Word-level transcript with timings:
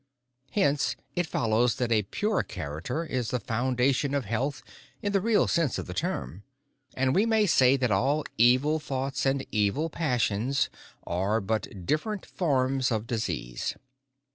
Hence 0.53 0.95
it 1.15 1.27
follows 1.27 1.75
that 1.75 1.91
a 1.91 2.01
pure 2.01 2.41
character 2.41 3.05
is 3.05 3.29
the 3.29 3.39
foundation 3.39 4.15
of 4.15 4.25
health 4.25 4.63
in 5.03 5.11
the 5.11 5.21
real 5.21 5.47
sense 5.47 5.77
of 5.77 5.85
the 5.85 5.93
term; 5.93 6.41
and 6.95 7.13
we 7.13 7.23
may 7.27 7.45
say 7.45 7.77
that 7.77 7.91
all 7.91 8.25
evil 8.35 8.79
thoughts 8.79 9.27
and 9.27 9.45
evil 9.51 9.91
passions 9.91 10.71
are 11.05 11.39
but 11.39 11.85
different 11.85 12.25
forms 12.25 12.91
of 12.91 13.05
disease. 13.05 13.75